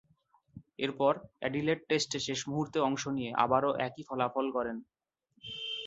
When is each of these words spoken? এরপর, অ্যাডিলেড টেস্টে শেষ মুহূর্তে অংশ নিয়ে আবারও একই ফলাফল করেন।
এরপর, 0.79 1.11
অ্যাডিলেড 1.39 1.79
টেস্টে 1.89 2.19
শেষ 2.27 2.39
মুহূর্তে 2.47 2.77
অংশ 2.79 3.03
নিয়ে 3.17 3.31
আবারও 3.43 3.71
একই 3.87 4.03
ফলাফল 4.09 4.45
করেন। 4.53 4.77